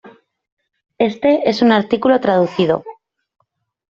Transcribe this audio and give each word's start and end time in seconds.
Este 0.97 1.47
es 1.47 1.61
un 1.61 1.71
artículo 1.71 2.19
traducido. 2.19 2.83